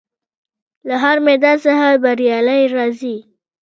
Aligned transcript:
له 0.87 0.95
هر 1.03 1.17
میدان 1.27 1.57
څخه 1.65 1.87
بریالی 2.03 2.61
راځي. 2.75 3.17